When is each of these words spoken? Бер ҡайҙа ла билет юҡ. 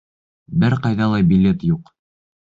Бер 0.63 0.75
ҡайҙа 0.87 1.11
ла 1.13 1.21
билет 1.35 1.69
юҡ. 1.75 1.95